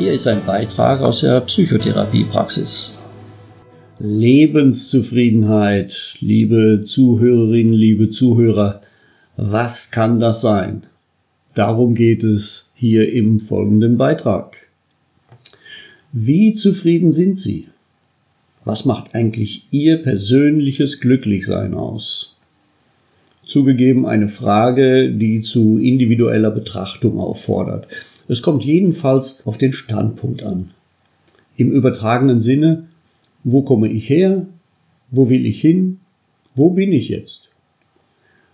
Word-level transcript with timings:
Hier 0.00 0.14
ist 0.14 0.26
ein 0.26 0.44
Beitrag 0.46 1.02
aus 1.02 1.20
der 1.20 1.42
Psychotherapiepraxis. 1.42 2.96
Lebenszufriedenheit, 3.98 6.16
liebe 6.20 6.84
Zuhörerinnen, 6.86 7.74
liebe 7.74 8.08
Zuhörer, 8.08 8.80
was 9.36 9.90
kann 9.90 10.18
das 10.18 10.40
sein? 10.40 10.84
Darum 11.54 11.94
geht 11.94 12.24
es 12.24 12.72
hier 12.76 13.12
im 13.12 13.40
folgenden 13.40 13.98
Beitrag. 13.98 14.70
Wie 16.12 16.54
zufrieden 16.54 17.12
sind 17.12 17.38
Sie? 17.38 17.68
Was 18.64 18.86
macht 18.86 19.14
eigentlich 19.14 19.66
Ihr 19.70 19.98
persönliches 19.98 21.00
Glücklichsein 21.00 21.74
aus? 21.74 22.38
Zugegeben 23.44 24.06
eine 24.06 24.28
Frage, 24.28 25.10
die 25.10 25.40
zu 25.40 25.78
individueller 25.78 26.50
Betrachtung 26.50 27.18
auffordert. 27.18 27.88
Es 28.28 28.42
kommt 28.42 28.64
jedenfalls 28.64 29.44
auf 29.44 29.58
den 29.58 29.72
Standpunkt 29.72 30.42
an. 30.42 30.70
Im 31.56 31.72
übertragenen 31.72 32.40
Sinne, 32.40 32.84
wo 33.42 33.62
komme 33.62 33.88
ich 33.88 34.08
her? 34.08 34.46
Wo 35.10 35.28
will 35.28 35.46
ich 35.46 35.60
hin? 35.60 35.98
Wo 36.54 36.70
bin 36.70 36.92
ich 36.92 37.08
jetzt? 37.08 37.48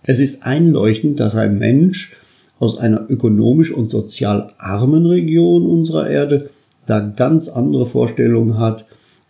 Es 0.03 0.19
ist 0.19 0.43
einleuchtend, 0.43 1.19
dass 1.19 1.35
ein 1.35 1.59
Mensch 1.59 2.15
aus 2.59 2.77
einer 2.77 3.09
ökonomisch 3.09 3.71
und 3.71 3.91
sozial 3.91 4.53
armen 4.57 5.05
Region 5.05 5.65
unserer 5.65 6.09
Erde 6.09 6.49
da 6.85 6.99
ganz 6.99 7.49
andere 7.49 7.85
Vorstellungen 7.85 8.57
hat, 8.57 8.85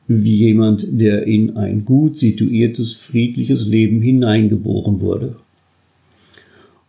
wie 0.08 0.38
jemand, 0.38 0.88
der 1.02 1.24
in 1.24 1.58
ein 1.58 1.84
gut 1.84 2.18
situiertes, 2.18 2.94
friedliches 2.94 3.68
Leben 3.68 4.02
hineingeboren 4.02 5.02
wurde. 5.02 5.36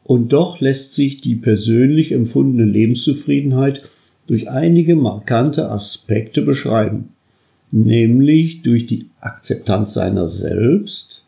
Und 0.08 0.32
doch 0.32 0.60
lässt 0.60 0.94
sich 0.94 1.20
die 1.20 1.34
persönlich 1.34 2.12
empfundene 2.12 2.64
Lebenszufriedenheit 2.64 3.82
durch 4.26 4.48
einige 4.48 4.96
markante 4.96 5.70
Aspekte 5.70 6.40
beschreiben, 6.40 7.10
nämlich 7.72 8.62
durch 8.62 8.86
die 8.86 9.10
Akzeptanz 9.20 9.92
seiner 9.92 10.26
selbst, 10.26 11.24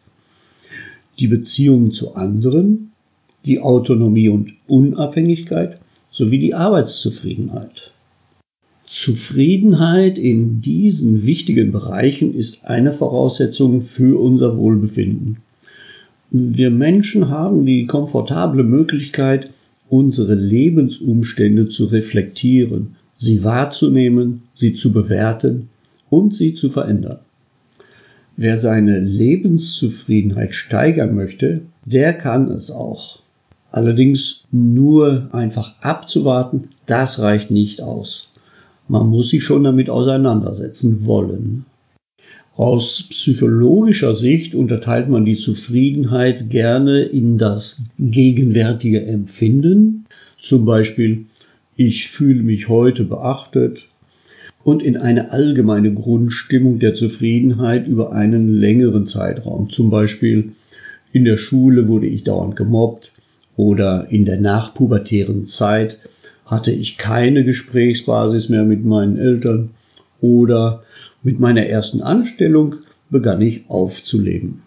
die 1.19 1.27
Beziehungen 1.28 1.92
zu 1.92 2.14
anderen, 2.14 2.92
die 3.44 3.60
Autonomie 3.60 4.30
und 4.30 4.54
Unabhängigkeit 4.66 5.78
sowie 6.10 6.38
die 6.38 6.54
Arbeitszufriedenheit. 6.54 7.92
Zufriedenheit 8.86 10.16
in 10.16 10.62
diesen 10.62 11.26
wichtigen 11.26 11.70
Bereichen 11.70 12.32
ist 12.32 12.64
eine 12.64 12.94
Voraussetzung 12.94 13.82
für 13.82 14.19
unser 14.19 14.56
Wohlbefinden. 14.56 15.36
Wir 16.32 16.70
Menschen 16.70 17.28
haben 17.28 17.66
die 17.66 17.86
komfortable 17.86 18.62
Möglichkeit, 18.62 19.50
unsere 19.88 20.34
Lebensumstände 20.34 21.68
zu 21.68 21.86
reflektieren, 21.86 22.94
sie 23.18 23.42
wahrzunehmen, 23.42 24.42
sie 24.54 24.74
zu 24.74 24.92
bewerten 24.92 25.68
und 26.08 26.32
sie 26.32 26.54
zu 26.54 26.70
verändern. 26.70 27.18
Wer 28.36 28.58
seine 28.58 29.00
Lebenszufriedenheit 29.00 30.54
steigern 30.54 31.16
möchte, 31.16 31.62
der 31.84 32.12
kann 32.12 32.48
es 32.52 32.70
auch. 32.70 33.18
Allerdings 33.72 34.44
nur 34.52 35.28
einfach 35.32 35.80
abzuwarten, 35.80 36.68
das 36.86 37.20
reicht 37.20 37.50
nicht 37.50 37.82
aus. 37.82 38.30
Man 38.86 39.08
muss 39.08 39.30
sich 39.30 39.42
schon 39.42 39.64
damit 39.64 39.90
auseinandersetzen 39.90 41.06
wollen. 41.06 41.64
Aus 42.61 43.05
psychologischer 43.08 44.14
Sicht 44.14 44.55
unterteilt 44.55 45.08
man 45.08 45.25
die 45.25 45.34
Zufriedenheit 45.34 46.50
gerne 46.50 47.00
in 47.00 47.39
das 47.39 47.84
gegenwärtige 47.98 49.03
Empfinden, 49.06 50.05
zum 50.39 50.66
Beispiel 50.66 51.25
ich 51.77 52.08
fühle 52.08 52.42
mich 52.42 52.69
heute 52.69 53.05
beachtet, 53.05 53.86
und 54.62 54.83
in 54.83 54.98
eine 54.98 55.33
allgemeine 55.33 55.94
Grundstimmung 55.94 56.81
der 56.81 56.92
Zufriedenheit 56.92 57.88
über 57.88 58.12
einen 58.12 58.53
längeren 58.53 59.06
Zeitraum, 59.06 59.70
zum 59.70 59.88
Beispiel 59.88 60.53
in 61.15 61.25
der 61.25 61.38
Schule 61.38 61.88
wurde 61.88 62.09
ich 62.09 62.25
dauernd 62.25 62.56
gemobbt 62.56 63.12
oder 63.56 64.09
in 64.10 64.26
der 64.26 64.38
nachpubertären 64.38 65.47
Zeit 65.47 65.99
hatte 66.44 66.72
ich 66.72 66.99
keine 66.99 67.43
Gesprächsbasis 67.43 68.50
mehr 68.50 68.65
mit 68.65 68.84
meinen 68.84 69.16
Eltern 69.16 69.70
oder 70.20 70.82
mit 71.22 71.41
meiner 71.41 71.66
ersten 71.66 72.03
Anstellung 72.03 72.76
begann 73.10 73.42
ich 73.42 73.69
aufzuleben. 73.69 74.62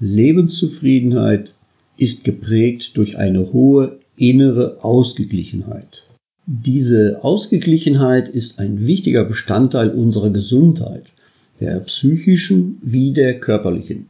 Lebenszufriedenheit 0.00 1.54
ist 1.96 2.24
geprägt 2.24 2.96
durch 2.96 3.16
eine 3.16 3.52
hohe 3.52 3.98
innere 4.16 4.84
Ausgeglichenheit. 4.84 6.02
Diese 6.46 7.18
Ausgeglichenheit 7.22 8.28
ist 8.28 8.60
ein 8.60 8.86
wichtiger 8.86 9.24
Bestandteil 9.24 9.90
unserer 9.90 10.30
Gesundheit, 10.30 11.06
der 11.60 11.80
psychischen 11.80 12.78
wie 12.82 13.12
der 13.12 13.40
körperlichen. 13.40 14.06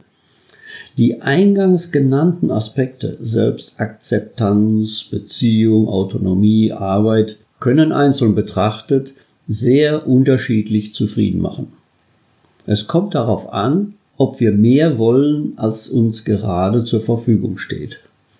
Die 0.97 1.21
eingangs 1.21 1.91
genannten 1.91 2.51
Aspekte 2.51 3.17
Selbstakzeptanz, 3.19 5.05
Beziehung, 5.05 5.87
Autonomie, 5.87 6.71
Arbeit 6.73 7.37
können 7.59 7.91
einzeln 7.91 8.35
betrachtet 8.35 9.13
sehr 9.47 10.07
unterschiedlich 10.07 10.93
zufrieden 10.93 11.41
machen. 11.41 11.67
Es 12.65 12.87
kommt 12.87 13.15
darauf 13.15 13.53
an, 13.53 13.93
ob 14.17 14.39
wir 14.39 14.51
mehr 14.51 14.97
wollen, 14.97 15.53
als 15.57 15.87
uns 15.87 16.25
gerade 16.25 16.83
zur 16.83 17.01
Verfügung 17.01 17.57
steht. 17.57 17.99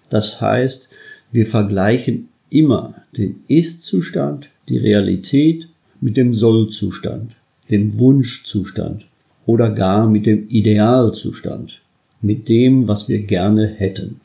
Das 0.10 0.42
heißt, 0.42 0.90
wir 1.32 1.46
vergleichen 1.46 2.30
immer 2.50 2.96
den 3.16 3.44
Ist-Zustand, 3.48 4.50
die 4.70 4.78
Realität 4.78 5.68
mit 6.02 6.18
dem 6.18 6.34
Soll-Zustand, 6.34 7.36
dem 7.70 7.98
Wunschzustand 8.00 9.06
oder 9.46 9.70
gar 9.70 10.10
mit 10.10 10.26
dem 10.26 10.48
Idealzustand, 10.50 11.82
mit 12.22 12.50
dem, 12.50 12.88
was 12.88 13.08
wir 13.08 13.20
gerne 13.20 13.68
hätten. 13.68 14.20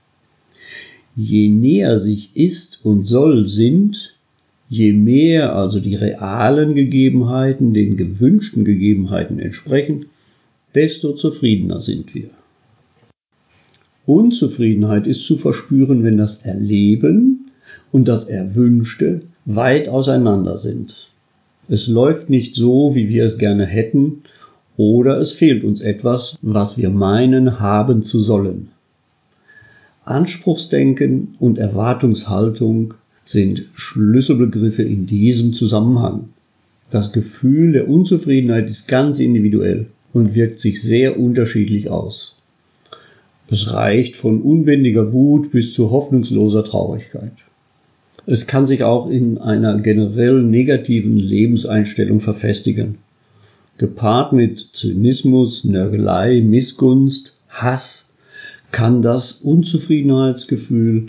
Je 1.15 1.49
näher 1.49 1.99
sich 1.99 2.31
Ist 2.35 2.81
und 2.85 3.05
Soll 3.05 3.47
sind, 3.47 4.15
Je 4.73 4.95
mehr 4.95 5.55
also 5.55 5.81
die 5.81 5.97
realen 5.97 6.75
Gegebenheiten 6.75 7.75
den 7.75 7.99
gewünschten 7.99 8.65
Gegebenheiten 8.65 9.39
entsprechen, 9.39 10.07
desto 10.75 11.13
zufriedener 11.13 11.83
sind 11.83 12.15
wir. 12.15 12.31
Unzufriedenheit 14.07 15.07
ist 15.07 15.25
zu 15.25 15.37
verspüren, 15.37 16.05
wenn 16.05 16.17
das 16.17 16.47
Erleben 16.47 17.51
und 17.91 18.09
das 18.09 18.25
Erwünschte 18.25 19.21
weit 19.45 19.91
auseinander 19.91 20.57
sind. 20.57 21.11
Es 21.69 21.87
läuft 21.87 22.31
nicht 22.31 22.55
so, 22.55 22.95
wie 22.95 23.11
wir 23.11 23.27
es 23.27 23.37
gerne 23.37 23.67
hätten, 23.67 24.23
oder 24.79 25.19
es 25.21 25.35
fehlt 25.35 25.65
uns 25.65 25.83
etwas, 25.83 26.39
was 26.41 26.79
wir 26.79 26.89
meinen 26.89 27.61
haben 27.61 28.01
zu 28.01 28.21
sollen. 28.21 28.71
Anspruchsdenken 30.07 31.37
und 31.39 31.59
Erwartungshaltung 31.59 32.95
sind 33.25 33.65
Schlüsselbegriffe 33.75 34.83
in 34.83 35.07
diesem 35.07 35.53
Zusammenhang. 35.53 36.31
Das 36.91 37.13
Gefühl 37.13 37.73
der 37.73 37.89
Unzufriedenheit 37.89 38.69
ist 38.69 38.89
ganz 38.89 39.19
individuell 39.19 39.87
und 40.13 40.35
wirkt 40.35 40.61
sich 40.61 40.83
sehr 40.83 41.19
unterschiedlich 41.19 41.89
aus. 41.91 42.37
Es 43.49 43.73
reicht 43.73 44.17
von 44.17 44.43
unbändiger 44.43 45.13
Wut 45.13 45.51
bis 45.51 45.73
zu 45.73 45.91
hoffnungsloser 45.91 46.65
Traurigkeit. 46.65 47.33
Es 48.27 48.47
kann 48.47 48.67
sich 48.67 48.85
auch 48.85 49.11
in 49.11 49.39
einer 49.39 49.79
generell 49.81 50.43
negativen 50.43 51.17
Lebenseinstellung 51.17 52.21
verfestigen. 52.21 52.99
Gepaart 53.79 54.33
mit 54.33 54.69
Zynismus, 54.73 55.65
Nörgelei, 55.65 56.41
Missgunst, 56.41 57.35
Hass 57.49 58.11
kann 58.71 59.03
das 59.03 59.33
Unzufriedenheitsgefühl 59.33 61.07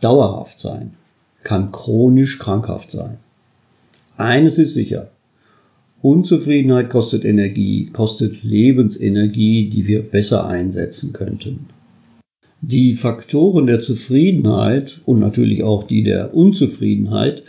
dauerhaft 0.00 0.58
sein 0.58 0.92
kann 1.42 1.72
chronisch 1.72 2.38
krankhaft 2.38 2.90
sein. 2.90 3.18
Eines 4.16 4.58
ist 4.58 4.74
sicher. 4.74 5.10
Unzufriedenheit 6.02 6.90
kostet 6.90 7.24
Energie, 7.24 7.86
kostet 7.92 8.42
Lebensenergie, 8.42 9.68
die 9.68 9.86
wir 9.86 10.02
besser 10.02 10.46
einsetzen 10.46 11.12
könnten. 11.12 11.66
Die 12.62 12.94
Faktoren 12.94 13.66
der 13.66 13.80
Zufriedenheit 13.80 15.00
und 15.06 15.18
natürlich 15.18 15.62
auch 15.62 15.84
die 15.84 16.02
der 16.02 16.34
Unzufriedenheit 16.34 17.42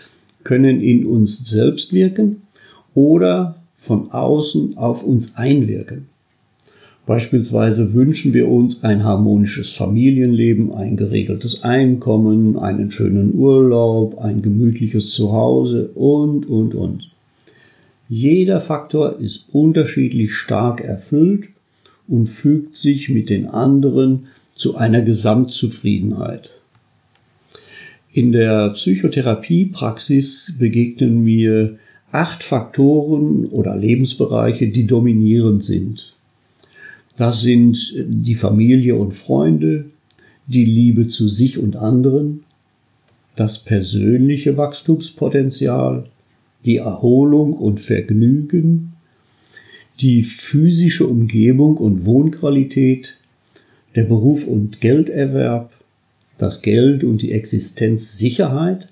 können 0.44 0.82
in 0.82 1.06
uns 1.06 1.50
selbst 1.50 1.94
wirken 1.94 2.44
oder 2.94 3.62
von 3.76 4.12
außen 4.12 4.78
auf 4.78 5.04
uns 5.04 5.36
einwirken. 5.36 6.08
Beispielsweise 7.06 7.94
wünschen 7.94 8.34
wir 8.34 8.48
uns 8.48 8.84
ein 8.84 9.04
harmonisches 9.04 9.72
Familienleben, 9.72 10.72
ein 10.72 10.98
geregeltes 10.98 11.64
Einkommen, 11.64 12.60
einen 12.60 12.92
schönen 12.92 13.34
Urlaub, 13.34 14.20
ein 14.20 14.42
gemütliches 14.42 15.12
Zuhause 15.12 15.90
und, 15.96 16.48
und, 16.48 16.76
und. 16.76 17.10
Jeder 18.08 18.62
Faktor 18.62 19.20
ist 19.20 19.48
unterschiedlich 19.52 20.34
stark 20.34 20.82
erfüllt 20.82 21.48
und 22.08 22.28
fügt 22.28 22.76
sich 22.76 23.10
mit 23.10 23.30
den 23.30 23.48
anderen 23.48 24.28
zu 24.54 24.76
einer 24.76 25.02
Gesamtzufriedenheit. 25.02 26.52
In 28.14 28.32
der 28.32 28.70
Psychotherapiepraxis 28.72 30.54
begegnen 30.60 31.24
mir 31.24 31.78
acht 32.12 32.44
Faktoren 32.44 33.46
oder 33.46 33.76
Lebensbereiche, 33.76 34.68
die 34.68 34.86
dominierend 34.86 35.64
sind. 35.64 36.14
Das 37.22 37.42
sind 37.44 37.94
die 37.96 38.34
Familie 38.34 38.96
und 38.96 39.12
Freunde, 39.12 39.86
die 40.48 40.66
Liebe 40.66 41.08
zu 41.08 41.28
sich 41.28 41.60
und 41.60 41.76
anderen, 41.76 42.46
das 43.36 43.60
persönliche 43.60 44.58
Wachstumspotenzial, 44.58 46.06
die 46.66 46.78
Erholung 46.78 47.54
und 47.54 47.80
Vergnügen, 47.80 48.94
die 50.00 50.24
physische 50.24 51.06
Umgebung 51.06 51.78
und 51.78 52.06
Wohnqualität, 52.06 53.16
der 53.94 54.06
Beruf 54.06 54.48
und 54.48 54.82
Gelderwerb, 54.82 55.72
das 56.40 56.64
Geld 56.64 57.04
und 57.04 57.22
die 57.22 57.34
Existenzsicherheit 57.34 58.88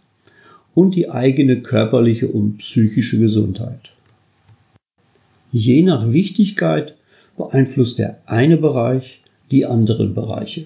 und 0.76 0.94
die 0.94 1.10
eigene 1.10 1.62
körperliche 1.64 2.28
und 2.28 2.60
psychische 2.60 3.18
Gesundheit. 3.18 3.90
Je 5.52 5.82
nach 5.82 6.12
Wichtigkeit 6.12 6.94
beeinflusst 7.40 7.98
der 7.98 8.20
eine 8.26 8.58
Bereich 8.58 9.22
die 9.50 9.66
anderen 9.66 10.14
Bereiche. 10.14 10.66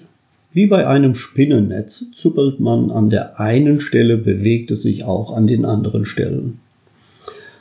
Wie 0.52 0.66
bei 0.66 0.86
einem 0.86 1.14
Spinnennetz 1.14 2.10
zuppelt 2.14 2.60
man 2.60 2.90
an 2.90 3.10
der 3.10 3.40
einen 3.40 3.80
Stelle, 3.80 4.18
bewegt 4.18 4.72
es 4.72 4.82
sich 4.82 5.04
auch 5.04 5.32
an 5.32 5.46
den 5.46 5.64
anderen 5.64 6.04
Stellen. 6.04 6.58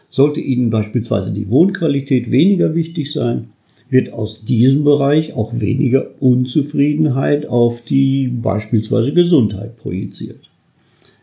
Sollte 0.10 0.42
Ihnen 0.42 0.71
beispielsweise 0.71 1.31
die 1.31 1.50
Wohnqualität 1.50 2.31
weniger 2.31 2.75
wichtig 2.75 3.12
sein, 3.12 3.50
wird 3.89 4.12
aus 4.12 4.44
diesem 4.44 4.83
Bereich 4.83 5.33
auch 5.33 5.59
weniger 5.59 6.07
Unzufriedenheit 6.19 7.45
auf 7.45 7.83
die 7.83 8.27
beispielsweise 8.27 9.13
Gesundheit 9.13 9.77
projiziert. 9.77 10.50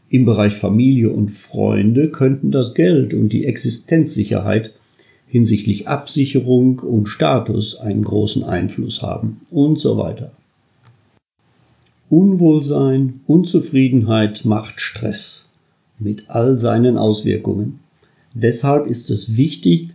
Im 0.09 0.25
Bereich 0.25 0.55
Familie 0.55 1.11
und 1.11 1.31
Freunde 1.31 2.11
könnten 2.11 2.53
das 2.53 2.75
Geld 2.75 3.15
und 3.15 3.33
die 3.33 3.47
Existenzsicherheit 3.47 4.73
hinsichtlich 5.31 5.87
Absicherung 5.87 6.81
und 6.81 7.07
Status 7.07 7.77
einen 7.79 8.03
großen 8.03 8.43
Einfluss 8.43 9.01
haben 9.01 9.41
und 9.53 9.79
so 9.79 9.97
weiter. 9.97 10.33
Unwohlsein, 12.09 13.21
Unzufriedenheit 13.29 14.45
macht 14.45 14.81
Stress 14.81 15.49
mit 16.01 16.25
all 16.29 16.59
seinen 16.59 16.99
Auswirkungen. 16.99 17.79
Deshalb 18.35 18.89
ist 18.89 19.11
es 19.11 19.37
wichtig, 19.37 19.91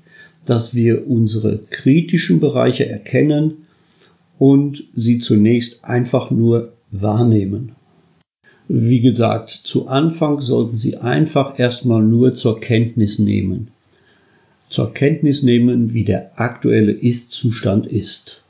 dass 0.45 0.73
wir 0.73 1.09
unsere 1.09 1.57
kritischen 1.69 2.39
Bereiche 2.39 2.87
erkennen 2.87 3.65
und 4.39 4.85
sie 4.93 5.19
zunächst 5.19 5.83
einfach 5.83 6.31
nur 6.31 6.71
wahrnehmen. 6.91 7.73
Wie 8.69 9.01
gesagt, 9.01 9.49
zu 9.49 9.87
Anfang 9.87 10.39
sollten 10.39 10.77
Sie 10.77 10.97
einfach 10.97 11.59
erstmal 11.59 12.01
nur 12.01 12.33
zur 12.33 12.59
Kenntnis 12.59 13.19
nehmen. 13.19 13.69
Zur 14.69 14.93
Kenntnis 14.93 15.43
nehmen, 15.43 15.93
wie 15.93 16.03
der 16.03 16.39
aktuelle 16.39 16.91
Ist-Zustand 16.91 17.87
ist. 17.87 18.43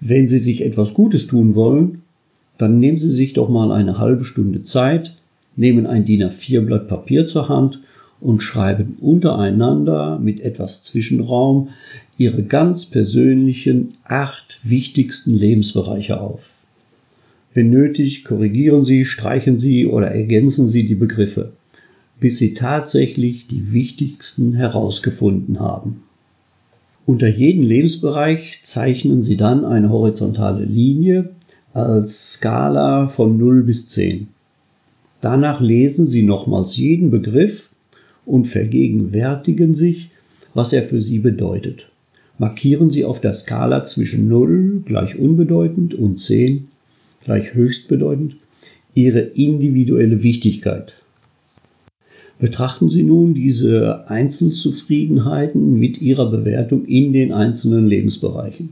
Wenn 0.00 0.26
Sie 0.26 0.38
sich 0.38 0.64
etwas 0.64 0.94
Gutes 0.94 1.26
tun 1.26 1.54
wollen, 1.54 2.02
dann 2.58 2.80
nehmen 2.80 2.98
Sie 2.98 3.10
sich 3.10 3.32
doch 3.34 3.48
mal 3.48 3.70
eine 3.70 3.98
halbe 3.98 4.24
Stunde 4.24 4.62
Zeit, 4.62 5.14
nehmen 5.56 5.86
ein 5.86 6.04
DIN 6.04 6.22
A4 6.22 6.60
Blatt 6.62 6.88
Papier 6.88 7.26
zur 7.26 7.48
Hand 7.48 7.80
und 8.20 8.42
schreiben 8.42 8.96
untereinander 9.00 10.18
mit 10.18 10.40
etwas 10.40 10.82
Zwischenraum 10.84 11.70
Ihre 12.18 12.42
ganz 12.44 12.86
persönlichen 12.86 13.94
acht 14.04 14.60
wichtigsten 14.62 15.34
Lebensbereiche 15.36 16.20
auf. 16.20 16.50
Wenn 17.54 17.70
nötig, 17.70 18.24
korrigieren 18.24 18.84
Sie, 18.84 19.04
streichen 19.04 19.58
Sie 19.58 19.86
oder 19.86 20.08
ergänzen 20.08 20.68
Sie 20.68 20.86
die 20.86 20.94
Begriffe, 20.94 21.52
bis 22.22 22.38
Sie 22.38 22.54
tatsächlich 22.54 23.48
die 23.48 23.72
wichtigsten 23.72 24.54
herausgefunden 24.54 25.58
haben. 25.58 26.04
Unter 27.04 27.26
jedem 27.26 27.64
Lebensbereich 27.64 28.60
zeichnen 28.62 29.20
Sie 29.20 29.36
dann 29.36 29.64
eine 29.64 29.90
horizontale 29.90 30.64
Linie 30.64 31.30
als 31.72 32.34
Skala 32.34 33.08
von 33.08 33.38
0 33.38 33.64
bis 33.64 33.88
10. 33.88 34.28
Danach 35.20 35.60
lesen 35.60 36.06
Sie 36.06 36.22
nochmals 36.22 36.76
jeden 36.76 37.10
Begriff 37.10 37.70
und 38.24 38.46
vergegenwärtigen 38.46 39.74
sich, 39.74 40.10
was 40.54 40.72
er 40.72 40.84
für 40.84 41.02
Sie 41.02 41.18
bedeutet. 41.18 41.88
Markieren 42.38 42.92
Sie 42.92 43.04
auf 43.04 43.20
der 43.20 43.34
Skala 43.34 43.82
zwischen 43.82 44.28
0 44.28 44.82
gleich 44.84 45.18
unbedeutend 45.18 45.94
und 45.94 46.20
10 46.20 46.68
gleich 47.24 47.54
höchst 47.54 47.88
bedeutend, 47.88 48.36
ihre 48.94 49.18
individuelle 49.18 50.22
Wichtigkeit. 50.22 50.94
Betrachten 52.42 52.90
Sie 52.90 53.04
nun 53.04 53.34
diese 53.34 54.10
Einzelzufriedenheiten 54.10 55.78
mit 55.78 56.02
Ihrer 56.02 56.28
Bewertung 56.28 56.86
in 56.86 57.12
den 57.12 57.30
einzelnen 57.30 57.86
Lebensbereichen. 57.86 58.70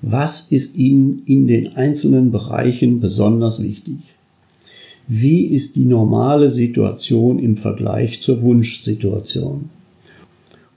Was 0.00 0.50
ist 0.50 0.74
Ihnen 0.74 1.20
in 1.26 1.46
den 1.46 1.76
einzelnen 1.76 2.30
Bereichen 2.30 2.98
besonders 2.98 3.62
wichtig? 3.62 3.98
Wie 5.06 5.48
ist 5.48 5.76
die 5.76 5.84
normale 5.84 6.50
Situation 6.50 7.38
im 7.38 7.58
Vergleich 7.58 8.22
zur 8.22 8.40
Wunschsituation? 8.40 9.68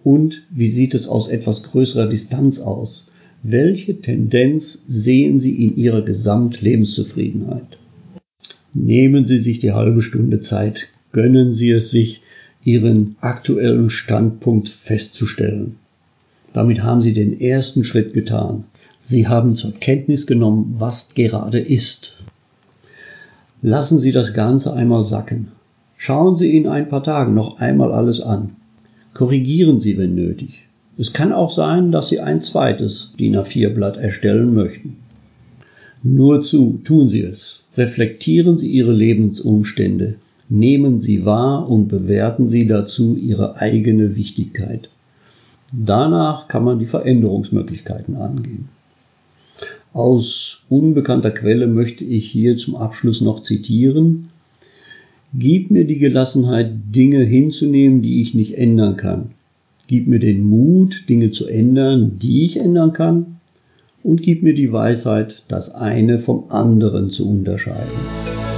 Und 0.03 0.43
wie 0.49 0.67
sieht 0.67 0.93
es 0.93 1.07
aus 1.07 1.29
etwas 1.29 1.63
größerer 1.63 2.07
Distanz 2.07 2.59
aus? 2.59 3.07
Welche 3.41 4.01
Tendenz 4.01 4.83
sehen 4.85 5.39
Sie 5.39 5.65
in 5.65 5.77
Ihrer 5.77 6.01
Gesamtlebenszufriedenheit? 6.01 7.77
Nehmen 8.73 9.25
Sie 9.25 9.39
sich 9.39 9.61
die 9.61 9.71
halbe 9.71 10.01
Stunde 10.01 10.41
Zeit, 10.41 10.89
gönnen 11.13 11.53
Sie 11.53 11.71
es 11.71 11.89
sich, 11.89 12.21
Ihren 12.65 13.15
aktuellen 13.21 13.89
Standpunkt 13.89 14.69
festzustellen. 14.69 15.77
Damit 16.53 16.81
haben 16.81 17.01
Sie 17.01 17.13
den 17.13 17.39
ersten 17.39 17.83
Schritt 17.83 18.13
getan. 18.13 18.65
Sie 18.99 19.27
haben 19.27 19.55
zur 19.55 19.73
Kenntnis 19.73 20.27
genommen, 20.27 20.75
was 20.77 21.13
gerade 21.13 21.59
ist. 21.59 22.17
Lassen 23.61 23.99
Sie 23.99 24.11
das 24.11 24.33
Ganze 24.33 24.73
einmal 24.73 25.05
sacken. 25.05 25.49
Schauen 25.97 26.35
Sie 26.35 26.55
in 26.55 26.67
ein 26.67 26.89
paar 26.89 27.03
Tagen 27.03 27.33
noch 27.33 27.59
einmal 27.59 27.91
alles 27.91 28.21
an. 28.21 28.55
Korrigieren 29.13 29.79
Sie, 29.79 29.97
wenn 29.97 30.15
nötig. 30.15 30.63
Es 30.97 31.13
kann 31.13 31.33
auch 31.33 31.51
sein, 31.53 31.91
dass 31.91 32.09
Sie 32.09 32.19
ein 32.19 32.41
zweites 32.41 33.13
DIN 33.19 33.35
A4-Blatt 33.35 33.97
erstellen 33.97 34.53
möchten. 34.53 34.97
Nur 36.01 36.41
zu, 36.41 36.79
tun 36.83 37.07
Sie 37.07 37.21
es. 37.21 37.63
Reflektieren 37.75 38.57
Sie 38.57 38.67
Ihre 38.67 38.93
Lebensumstände. 38.93 40.15
Nehmen 40.55 40.99
Sie 40.99 41.25
wahr 41.25 41.67
und 41.67 41.87
bewerten 41.87 42.47
Sie 42.47 42.67
dazu 42.67 43.17
Ihre 43.17 43.55
eigene 43.55 44.15
Wichtigkeit. 44.15 44.87
Danach 45.73 46.47
kann 46.47 46.63
man 46.63 46.77
die 46.77 46.85
Veränderungsmöglichkeiten 46.85 48.15
angehen. 48.15 48.69
Aus 49.93 50.63
unbekannter 50.69 51.31
Quelle 51.31 51.65
möchte 51.65 52.03
ich 52.03 52.29
hier 52.29 52.55
zum 52.55 52.75
Abschluss 52.75 53.19
noch 53.19 53.39
zitieren. 53.39 54.29
Gib 55.33 55.71
mir 55.71 55.85
die 55.85 55.97
Gelassenheit, 55.97 56.71
Dinge 56.95 57.23
hinzunehmen, 57.23 58.03
die 58.03 58.21
ich 58.21 58.35
nicht 58.35 58.55
ändern 58.55 58.95
kann. 58.95 59.31
Gib 59.87 60.07
mir 60.07 60.19
den 60.19 60.43
Mut, 60.43 61.05
Dinge 61.09 61.31
zu 61.31 61.47
ändern, 61.47 62.19
die 62.21 62.45
ich 62.45 62.57
ändern 62.57 62.93
kann. 62.93 63.37
Und 64.03 64.21
gib 64.21 64.43
mir 64.43 64.53
die 64.53 64.71
Weisheit, 64.71 65.41
das 65.47 65.73
eine 65.73 66.19
vom 66.19 66.43
anderen 66.49 67.09
zu 67.09 67.27
unterscheiden. 67.27 68.52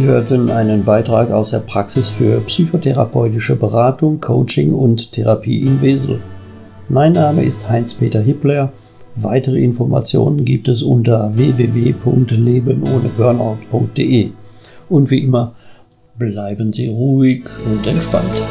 Sie 0.00 0.06
hörten 0.06 0.48
einen 0.48 0.86
Beitrag 0.86 1.30
aus 1.30 1.50
der 1.50 1.58
Praxis 1.58 2.08
für 2.08 2.40
psychotherapeutische 2.40 3.54
Beratung, 3.54 4.18
Coaching 4.18 4.72
und 4.72 5.12
Therapie 5.12 5.60
in 5.60 5.82
Wesel. 5.82 6.22
Mein 6.88 7.12
Name 7.12 7.44
ist 7.44 7.68
Heinz-Peter 7.68 8.22
Hippler. 8.22 8.72
Weitere 9.16 9.62
Informationen 9.62 10.46
gibt 10.46 10.68
es 10.68 10.82
unter 10.82 11.36
www.lebenohneburnout.de. 11.36 14.30
Und 14.88 15.10
wie 15.10 15.22
immer, 15.22 15.52
bleiben 16.18 16.72
Sie 16.72 16.88
ruhig 16.88 17.44
und 17.70 17.86
entspannt. 17.86 18.42